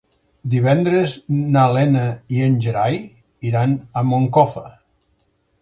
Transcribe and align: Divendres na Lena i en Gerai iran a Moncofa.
Divendres 0.53 1.13
na 1.57 1.65
Lena 1.75 2.07
i 2.37 2.41
en 2.47 2.57
Gerai 2.65 2.99
iran 3.51 3.79
a 4.03 4.07
Moncofa. 4.15 4.65